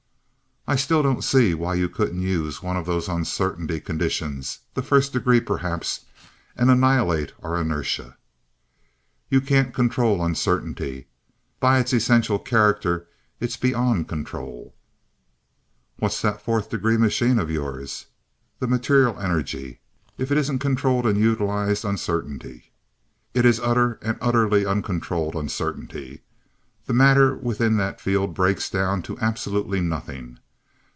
[0.67, 5.11] "I still don't see why you couldn't use one of those Uncertainty conditions the First
[5.11, 6.05] Degree perhaps,
[6.55, 8.15] and annihilate our inertia."
[9.27, 11.07] "You can't control Uncertainty.
[11.59, 13.07] By its essential character
[13.39, 14.73] it's beyond control."
[15.97, 18.05] "What's that Fourth Degree machine of yours
[18.59, 19.79] the material energy
[20.19, 22.71] if it isn't controlled and utilized Uncertainty?"
[23.33, 26.21] "It's utter and utterly uncontrolled Uncertainty.
[26.85, 30.37] The matter within that field breaks down to absolutely nothing.